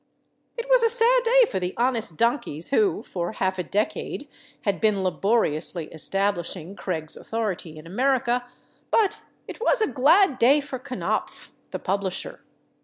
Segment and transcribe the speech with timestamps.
[0.57, 4.27] It was a sad day for the honest donkeys who, for half a decade,
[4.63, 8.43] had been laboriously establishing Craig's authority in America,
[8.89, 12.41] but it was a glad day for Knopf, the publisher.